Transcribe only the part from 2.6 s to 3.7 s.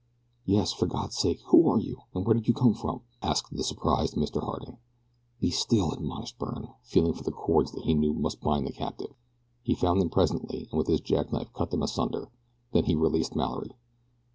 from?" asked the